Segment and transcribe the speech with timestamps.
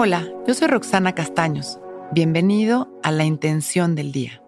[0.00, 1.80] Hola, yo soy Roxana Castaños.
[2.12, 4.40] Bienvenido a La Intención del Día,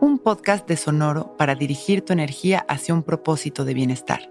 [0.00, 4.28] un podcast de Sonoro para dirigir tu energía hacia un propósito de bienestar.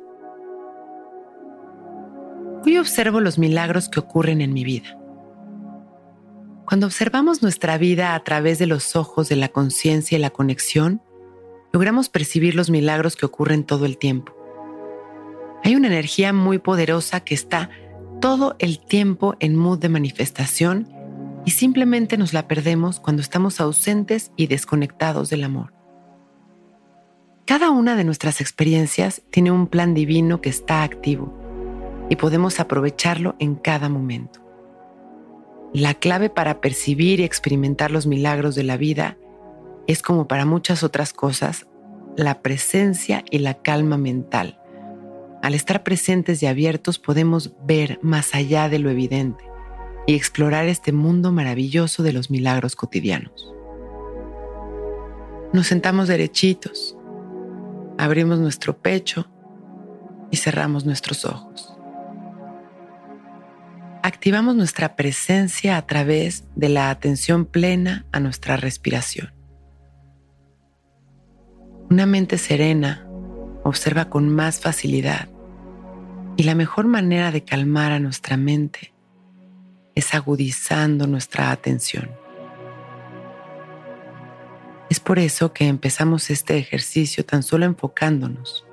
[2.65, 4.99] Hoy observo los milagros que ocurren en mi vida.
[6.65, 11.01] Cuando observamos nuestra vida a través de los ojos de la conciencia y la conexión,
[11.71, 14.35] logramos percibir los milagros que ocurren todo el tiempo.
[15.63, 17.69] Hay una energía muy poderosa que está
[18.19, 20.87] todo el tiempo en mood de manifestación
[21.45, 25.73] y simplemente nos la perdemos cuando estamos ausentes y desconectados del amor.
[27.45, 31.33] Cada una de nuestras experiencias tiene un plan divino que está activo
[32.09, 34.41] y podemos aprovecharlo en cada momento.
[35.73, 39.17] La clave para percibir y experimentar los milagros de la vida
[39.85, 41.67] es como para muchas otras cosas,
[42.17, 44.59] la presencia y la calma mental
[45.47, 49.45] al estar presentes y abiertos podemos ver más allá de lo evidente
[50.05, 53.53] y explorar este mundo maravilloso de los milagros cotidianos.
[55.53, 56.97] Nos sentamos derechitos,
[57.97, 59.31] abrimos nuestro pecho
[60.31, 61.73] y cerramos nuestros ojos.
[64.03, 69.33] Activamos nuestra presencia a través de la atención plena a nuestra respiración.
[71.89, 73.07] Una mente serena
[73.63, 75.29] observa con más facilidad.
[76.37, 78.93] Y la mejor manera de calmar a nuestra mente
[79.95, 82.11] es agudizando nuestra atención.
[84.87, 88.67] Es por eso que empezamos este ejercicio tan solo enfocándonos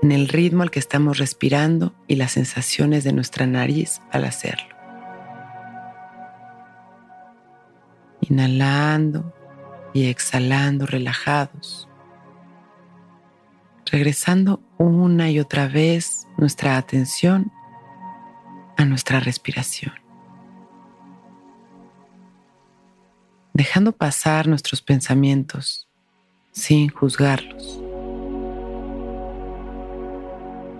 [0.00, 4.74] en el ritmo al que estamos respirando y las sensaciones de nuestra nariz al hacerlo.
[8.22, 9.34] Inhalando
[9.92, 11.89] y exhalando relajados
[13.90, 17.50] regresando una y otra vez nuestra atención
[18.76, 19.92] a nuestra respiración.
[23.52, 25.88] Dejando pasar nuestros pensamientos
[26.52, 27.82] sin juzgarlos.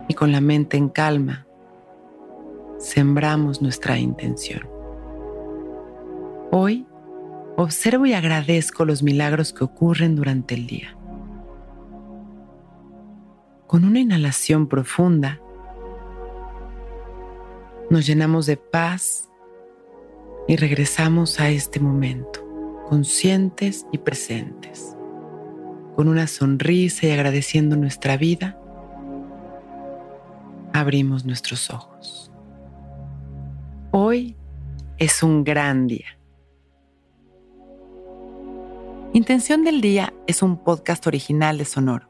[0.08, 1.46] Y con la mente en calma,
[2.78, 4.68] sembramos nuestra intención.
[6.52, 6.86] Hoy
[7.56, 10.96] observo y agradezco los milagros que ocurren durante el día
[13.70, 15.40] con una inhalación profunda,
[17.88, 19.30] nos llenamos de paz
[20.48, 22.44] y regresamos a este momento,
[22.88, 24.96] conscientes y presentes,
[25.94, 28.60] con una sonrisa y agradeciendo nuestra vida,
[30.72, 32.32] abrimos nuestros ojos.
[33.92, 34.34] Hoy
[34.98, 36.18] es un gran día.
[39.12, 42.09] Intención del Día es un podcast original de Sonoro.